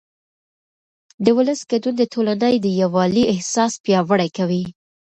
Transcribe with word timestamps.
د 1.23 1.25
ولس 1.37 1.59
ګډون 1.71 1.93
د 1.97 2.03
ټولنې 2.13 2.55
د 2.59 2.67
یووالي 2.81 3.23
احساس 3.33 3.73
پیاوړی 3.83 4.29
کوي 4.37 4.63